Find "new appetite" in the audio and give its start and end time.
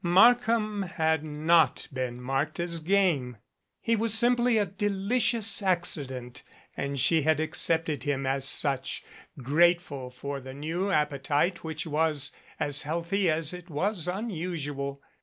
10.55-11.63